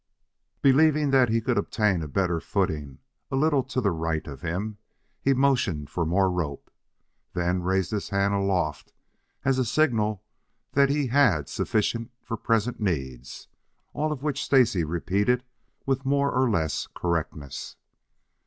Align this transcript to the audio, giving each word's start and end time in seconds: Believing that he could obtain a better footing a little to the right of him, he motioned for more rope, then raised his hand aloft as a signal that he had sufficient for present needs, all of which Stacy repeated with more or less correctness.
Believing 0.63 1.11
that 1.11 1.29
he 1.29 1.41
could 1.41 1.59
obtain 1.59 2.01
a 2.01 2.07
better 2.07 2.39
footing 2.39 2.97
a 3.29 3.35
little 3.35 3.61
to 3.65 3.79
the 3.79 3.91
right 3.91 4.25
of 4.25 4.41
him, 4.41 4.79
he 5.21 5.31
motioned 5.31 5.91
for 5.91 6.07
more 6.07 6.31
rope, 6.31 6.71
then 7.33 7.61
raised 7.61 7.91
his 7.91 8.09
hand 8.09 8.33
aloft 8.33 8.93
as 9.45 9.59
a 9.59 9.63
signal 9.63 10.23
that 10.71 10.89
he 10.89 11.05
had 11.09 11.47
sufficient 11.47 12.09
for 12.23 12.35
present 12.35 12.79
needs, 12.79 13.47
all 13.93 14.11
of 14.11 14.23
which 14.23 14.43
Stacy 14.43 14.83
repeated 14.83 15.43
with 15.85 16.03
more 16.03 16.31
or 16.31 16.49
less 16.49 16.87
correctness. 16.95 17.75